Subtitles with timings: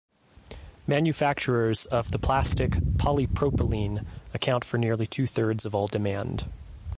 [0.87, 6.49] Manufacturers of the plastic polypropylene account for nearly two thirds of all demand.